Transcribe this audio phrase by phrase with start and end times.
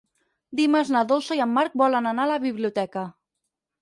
[0.59, 3.05] Dimarts na Dolça i en Marc volen anar a la biblioteca.